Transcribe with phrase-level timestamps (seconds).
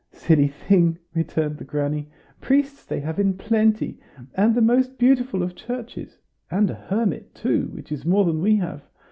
[0.13, 2.09] "Silly thing!" returned the granny.
[2.41, 3.99] "Priests they have in plenty
[4.33, 6.17] and the most beautiful of churches,
[6.49, 8.81] and a hermit too, which is more than we have.